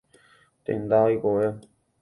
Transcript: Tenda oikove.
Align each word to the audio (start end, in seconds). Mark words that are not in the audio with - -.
Tenda 0.69 1.03
oikove. 1.11 1.55